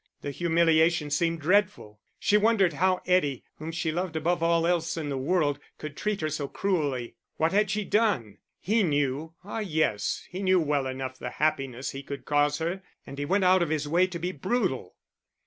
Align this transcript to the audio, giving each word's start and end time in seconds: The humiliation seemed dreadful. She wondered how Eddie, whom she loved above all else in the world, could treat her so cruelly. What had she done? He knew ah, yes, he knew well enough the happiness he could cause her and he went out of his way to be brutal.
The 0.23 0.31
humiliation 0.31 1.11
seemed 1.11 1.41
dreadful. 1.41 1.99
She 2.17 2.35
wondered 2.35 2.73
how 2.73 3.03
Eddie, 3.05 3.43
whom 3.57 3.71
she 3.71 3.91
loved 3.91 4.15
above 4.15 4.41
all 4.41 4.65
else 4.65 4.97
in 4.97 5.09
the 5.09 5.15
world, 5.17 5.59
could 5.77 5.95
treat 5.95 6.21
her 6.21 6.29
so 6.31 6.47
cruelly. 6.47 7.13
What 7.37 7.51
had 7.51 7.69
she 7.69 7.85
done? 7.85 8.39
He 8.57 8.81
knew 8.81 9.35
ah, 9.43 9.59
yes, 9.59 10.25
he 10.31 10.41
knew 10.41 10.59
well 10.59 10.87
enough 10.87 11.19
the 11.19 11.29
happiness 11.29 11.91
he 11.91 12.01
could 12.01 12.25
cause 12.25 12.57
her 12.57 12.81
and 13.05 13.19
he 13.19 13.25
went 13.25 13.43
out 13.43 13.61
of 13.61 13.69
his 13.69 13.87
way 13.87 14.07
to 14.07 14.17
be 14.17 14.31
brutal. 14.31 14.95